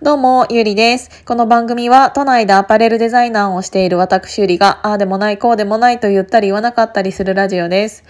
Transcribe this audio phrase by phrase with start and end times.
[0.00, 1.24] どうも、ゆりです。
[1.24, 8.04] この番組は、都内でアパレルデザイナーをしている私ゆりが、ああでもない、こうでもないと言ったり言わなかったりするラジオです。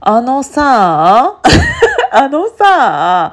[0.00, 1.40] あのさ、
[2.12, 3.32] あのさ、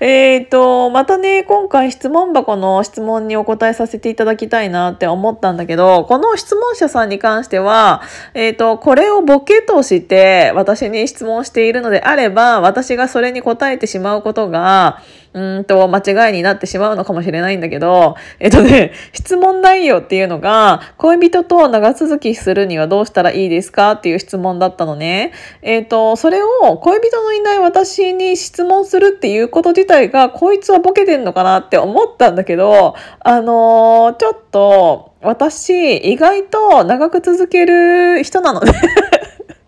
[0.00, 8.02] えっ、ー、と、またね、今回質問箱の質問にお答えさせていただきたいなって思ったんだけど、この質問者さんに関しては、
[8.34, 14.98] えっ、ー、と、これをボケとして私に質問しているのであれば、私がそれに答えてしまうことが、
[15.34, 25.32] うんと、間違いになってしまうのかもしれないんだけど、えっとね、質問内容っていうのが、恋人と長続きするにはどうしたらいいですかっていう質問だったのね。
[25.62, 38.72] えっと、それを恋人のいない私に質問するっていうこと自体が、こいつはボケてんのかなって思ったんだけど、あのー、ちょっと、私、意外と長く続ける人なのね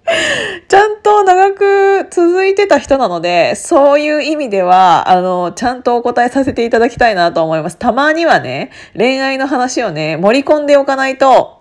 [0.68, 7.76] ちゃんと長く続いてた人なので、そういう意味では、あの、ちゃんとお答えさせていただきたいなと思います。
[7.76, 11.58] たまにはね、恋愛の話をね、盛り込んでおかないと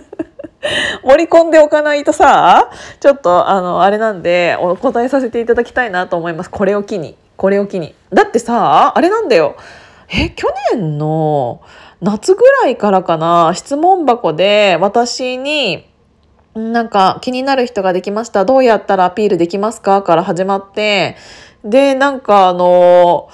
[1.04, 2.70] 盛り込んでおかないとさ、
[3.00, 6.50] ちょっと、あの、あれなんで、お答えさせていただきたいなと思います。
[6.50, 7.16] これを機に。
[7.36, 7.94] これを機に。
[8.12, 9.56] だってさ、あれなんだよ。
[10.10, 11.60] え、去年の
[12.00, 15.86] 夏ぐらいからかな、質問箱で私に、
[16.58, 18.44] なんか気になる人ができました。
[18.44, 21.16] どうやったらアピールできますかから始まって、
[21.64, 23.28] で、なんかあの、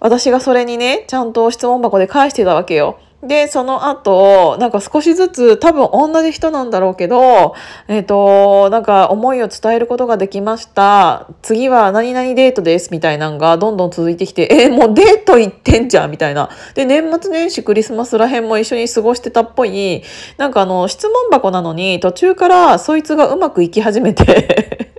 [0.00, 2.98] 私がそれにね、ちゃんと質問箱で返してたわけよ。
[3.22, 7.54] で、その後、なんか少しずつ多分同じ人なんだろうけど、
[7.86, 11.28] えっ、ー、と、なんか思いを伝えることができました。
[11.42, 16.48] 次は何々デートですみたいなのがどんどん続いてきて、えー、もうデート行ってんじゃんみたいな。
[16.74, 20.02] で、年末年始クリスマスらへんも一緒に過ごしてたっぽい、
[20.38, 24.89] なんかあの、質問箱なのに途中からそいつがうまくいき始めて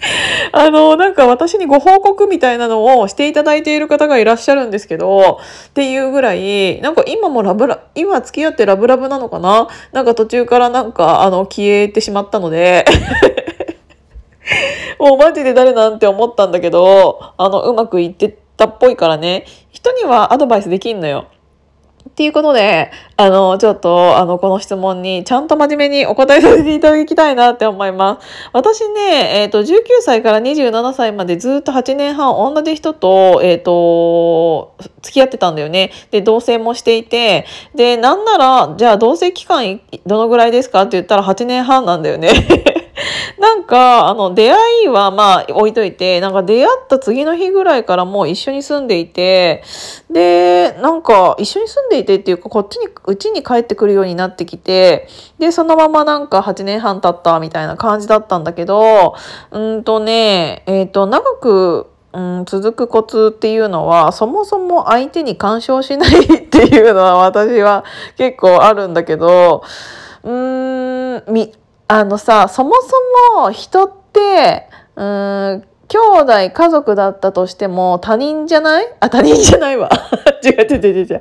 [0.52, 9.68] あの、なんか私にご報告みたいなのをしていただいている方がいらっしゃるんですけど、っていうぐらい、なんか今もラブラ、今付き合ってラブラブなのかな？
[9.92, 12.84] なんか途中からなんか、あの、消えてしまったので
[14.98, 21.26] もうマジで誰なんて思ったんだけど、あの、うまくいってたっぽいからね、人にはアドバイスできんのよ。
[22.10, 28.26] っていうことで、あの、ちょっと、あの、この質問にちゃんと真面目にお答えさせていただきたいなって思います。
[28.52, 35.92] 私ね、えっ、ー、と、19歳から27歳までずっと8年半同じ人と、えっ、ー、と、付き合ってたんだよね。
[36.10, 42.30] で、同棲もしていて、で、なんなら、じゃあ同棲期間どのぐらいですかって言ったら8年半なんだよね。
[43.40, 49.64] なんか、あの、出会いはまあ置いといて、なんか出会った次の日ぐらいからもう一緒に住んでいて、
[50.10, 55.08] で、なんか一緒に住んでいてっていうか、こっちに、うちに帰ってくるようになってきて、
[55.38, 59.14] で、そのままなんか8年半経ったみたいな感じだったんだけど、
[59.50, 67.84] うんとね、えっ、ー、と、長く、うん、続くコツっていうのはそもそも相手に干渉しないっていうのは私は
[68.16, 69.62] 結構あるんだけど
[70.24, 71.54] うーんみ
[71.92, 72.72] あのさ、そも
[73.34, 78.86] そも人って、うーん、兄弟、家族だったとしても他人じゃない？
[79.00, 79.88] あ、他人じゃないわ。
[80.44, 81.20] 違う違う違う違う。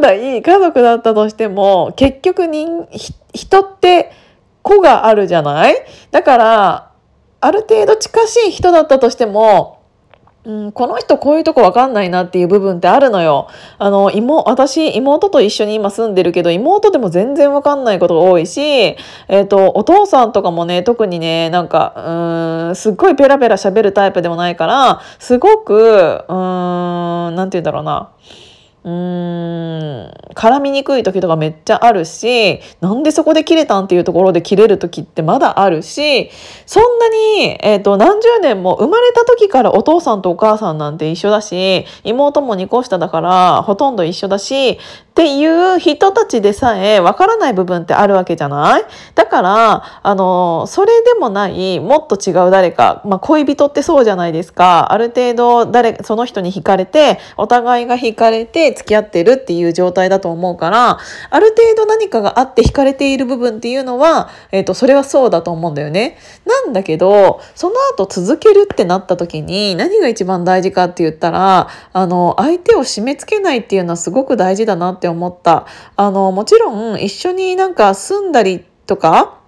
[0.00, 2.88] 兄弟、家族だったとしても、結局人、
[3.34, 4.12] 人って
[4.62, 5.76] 子があるじゃない？
[6.10, 6.90] だから、
[7.42, 9.81] ある程度近しい人だったとしても、
[10.44, 13.48] うん、この人こういうとこわかんないなっていう部分ってあるのよ。
[13.78, 18.96] あの、妹、私、妹と一緒に今住んでるけど、妹でも全然わかんないことが多いし、え
[19.28, 21.94] っ、ー、と、お父さんとかもね、特にね、なんか、
[22.68, 26.36] うん、すっごいペラペラ喋るタイプでもないから、すごく、うん、
[27.36, 28.10] なんて言うんだろうな。
[28.84, 36.30] うーん絡みにくい時とかめっちゃあるしなんでそこで切れたんっていうところで切れる時ってまだあるし
[36.66, 44.78] そんなに、えーと、何十年も生まれた時からお父さんとお母さんなんて一緒だし妹も2個下だからほとんど一緒だしっ
[45.14, 48.84] ていう人たちでさえわからない部分ってあるわけじゃない？
[49.14, 54.90] だから、あの、それでもない、もっと違う誰か、まあ、恋人ってそうじゃないですか。
[54.90, 60.98] ある程度誰、その人に惹かれて、お互いが惹かれて付き合ってるっていう状態だと思うから、
[61.30, 66.16] ある程度何かがあって惹かれている部分っていうのは、えっ、ー、と、それはそうだと思うんだよね。
[66.46, 75.66] なんだけど、その後続けるってなった時に、何が一番大事かって言ったら、あの、相手を締め付けないっていうのはすごく大事だなって思った。
[75.96, 79.41] あの、もちろん一緒になんか住んだりとか、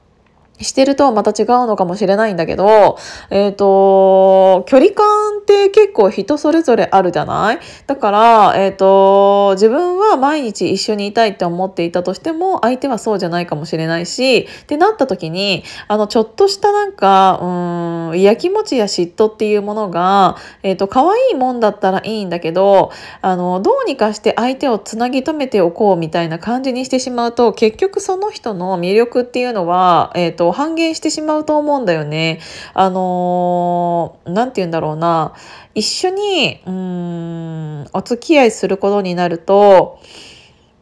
[0.60, 2.96] してるとまた違うのかもしれないんだけど、
[3.30, 7.58] えっ、ー、と、距離感って結構人それぞれあるじゃない？
[7.86, 22.92] だから、えっ、ー、と、自分は毎日一緒にいたいって思っていたとしても、相手はそうじゃないかもしれないし、ってなった時に、あの、ちょっとしたなんか、うん、やきもちや嫉妬っていうものが、えっ、ー、と、可愛いもんだったらいいんだけど、
[23.22, 32.40] あの、どうにかして相手をつなぎ止めておこうみたいな感じにしてしまうと、結局その人の魅力っていうのは、えっ、と、半減してしまうと思うんだよね。
[32.72, 35.34] あのー、て言うんだろうな。
[35.74, 39.98] 一緒に、うん、お付き合いすることになると、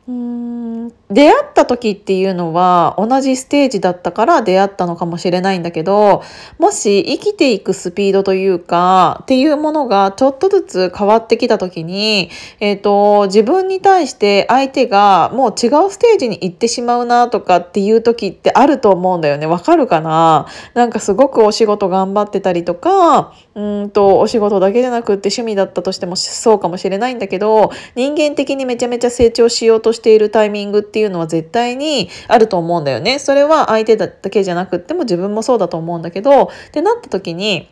[0.08, 0.61] うん
[1.10, 6.22] 出会った時っていうのは同じステージだったから出会ったのかもしれないんだけど
[6.58, 12.30] もし生きていくスピードというかっていうものがちょっとずつ変わってきた時に、
[12.60, 19.46] えーと、自分に対して相手がもう違うステージに行ってしまうなとかっていう時ってあると思うんだよね。
[19.46, 20.46] わかるかな？
[20.74, 33.20] なんかすごくお仕事頑張ってたりとかうんとお仕事だけじゃなくって趣味だったとしてもそうかもしれないんだけど人間的にめちゃめちゃ成長しようとしているタイミンググっていうのは絶対にあると思うんだよね。
[33.20, 37.68] それは相手だけじゃなくっても自分もそうだと思うんだけどってなった時に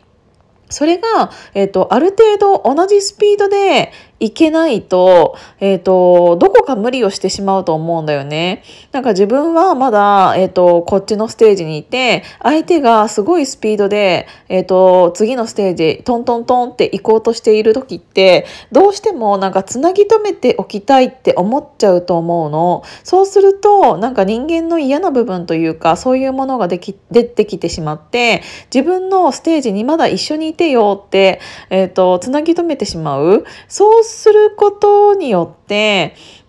[0.70, 8.62] それが、えっ、ー、と、ある程度同じスピードでいけないと、えっ、ー、と、どこか無理をしてしまうと思うんだよね。
[8.92, 22.84] なんか自分はまだ、えっ、ー、と、こっちのステージにいて、相手がすごいスピードで、えっ、と、次のステージ、トントントンって行こうとしている時って、どうしてもなんかつなぎ止めておきたいって思っちゃうと思うの。
[23.02, 28.42] そうすると、なんか人間の嫌な部分というか、そういうものができ出てきてしまって、
[28.72, 31.40] 自分のステージにまだ一緒にいてよって、
[31.70, 33.44] えっ、と、つなぎ止めてしまう。
[33.66, 35.59] そうすることによって、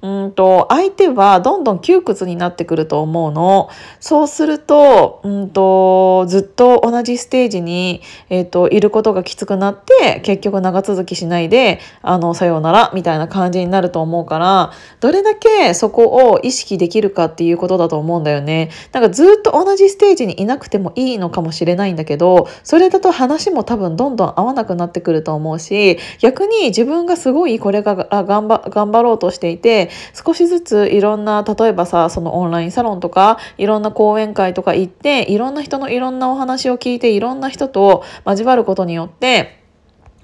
[0.02, 3.70] うんと相手はどんどん窮屈になってくると思うの。
[4.00, 18.70] そうすると,、うんと、ずっと同じステージに、えーと、いることがきつくなって結局長続きしないであのさようならみたいな感じになると思うからどれだけそこを意識できるかっていうことだと思うんだよね。
[18.92, 39.62] なんかずっと同じステージにいなくてもいいのかもしれないんだけどそれだと話も多分どんどん合わなくなってくると思うし逆に自分がすごいこれが頑張頑張ろうとしていて少しずついろんな例えばさそのオンラインサロンとかいろんな講演会とか行っていろんな人のいろんなお話を聞いていろんな人と交わることによって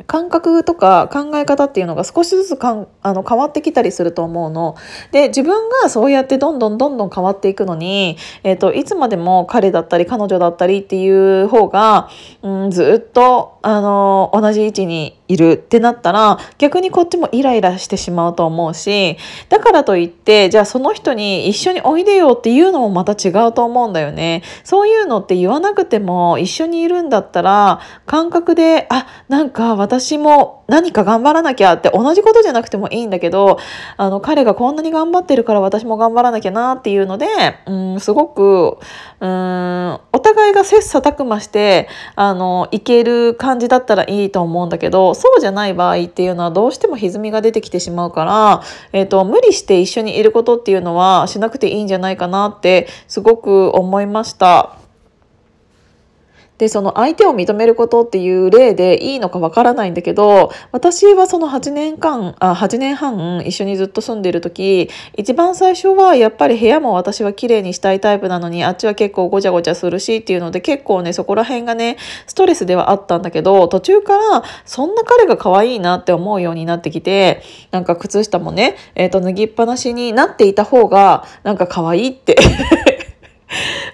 [0.06, 4.76] 感覚とか考え方っていうのが少しずつかんあの変わってきたりすると思うの。
[5.12, 12.10] で自分がそうやってどんどんどんどん変わっていくのに、えーと、いつまでも彼だったり彼女だったりっていう方が、
[12.44, 19.18] うん、ずっとあの同じ位置にいるってなったら逆にこっちもイライラしてしまうと思うし
[19.50, 24.44] だからといってじゃあその人に一緒においでよっていうのもまた違うと思うんだよね。
[24.64, 33.58] そういうのって言わなくても一緒にいるんだったら感覚であなんか私も何か頑張らなきゃって同じことじゃなくてもいいんだけど
[33.96, 37.28] あの彼がこんなに頑張ってるから私も頑張らなきゃなっていうので
[37.66, 38.78] うんすごく
[39.20, 54.87] うんお互いが切磋琢磨してあのいける感じだったらいいと思うんだけどそうじゃない場合っていうのはどうしても歪みが出てきてしまうから、えっ、と無理して一緒にいることっていうのはしなくていいんじゃないかなってすごく思いました。
[56.58, 82.36] で、その相手を認めることっていう例でいいのかわからないんだけど、私はその8年間、あ、8年半一緒にずっと住んでる時、一番最初はやっぱり部屋も私は綺麗にしたいタイプなのに、あっちは結構ごちゃごちゃするしっていうので結構ね、そこら辺がね、ストレスではあったんだけど、途中からそんな彼が可愛いなって思うようになってきて、なんか靴下もね、えっ、ー、と、脱ぎっぱなしになっていた方が、なんか可愛いって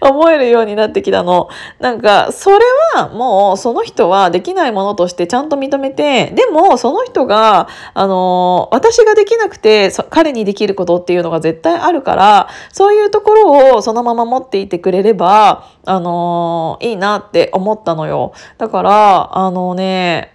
[0.03, 1.49] 思えるようになってきたの。
[1.79, 2.59] なんか、それ
[2.95, 18.33] はもうその人はできないものとしてちゃんと認めて、でもその人が、あの、私ができなくて彼にできることっていうのが絶対あるから、そういうところをそのまま持っていてくれれば、あの、いいなって思ったのよ。
[18.57, 20.33] だから、あのね、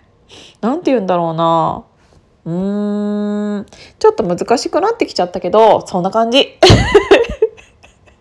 [0.60, 1.84] なんて言うんだろうな。
[2.44, 3.66] うーん、
[3.98, 6.58] ちょっと難しくなってきちゃったけど、そんな感じ。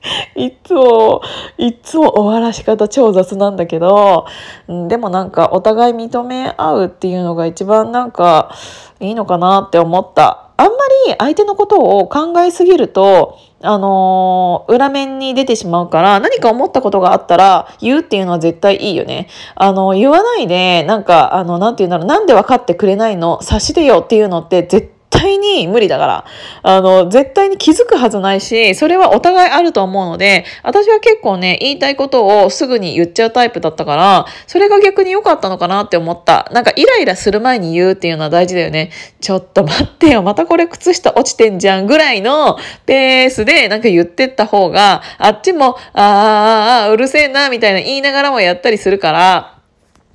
[0.36, 1.22] いつも、
[1.58, 4.26] いつも終わらし方超雑なんだけど、
[4.68, 8.52] うん、でもなんかお互い認め合うっていうのが一番なんか
[9.00, 10.44] いいのかなって思った。
[10.60, 10.72] あんま
[11.08, 19.28] り相手のことを考えすぎると、あのー、裏面に出てしまうから、何か思ったことがあったら言うっていうのは絶対いいよね。
[19.54, 23.40] あの、言わないで、なんか、あの、なんて言うんだろう、なんで分かってくれないの？
[23.42, 26.26] 察してよっていうのって絶対に無理だから。
[26.64, 36.50] あの、絶対に気づくはずないし、それはお互いあると思うので、私は結構ね、言いたいことをすぐに言っちゃうタイプだったから、それが逆に良かったのかなって思った。
[36.52, 38.92] なんかイライラする前に言うっていうのは大事だよね。
[39.22, 49.57] ちょっと待ってよ、またこれ靴下落ちてんじゃんぐらいのペースでなんか言ってった方が、あっちも、あーあ、うるせえな、みたいな言いながらもやったりするから、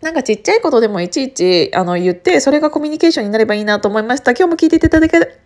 [0.03, 4.33] なんかちっちゃいことでもいちいちあの言って、それがコミュニケーションになればいいなと思いました。
[4.33, 5.42] 今日も聞いていただけ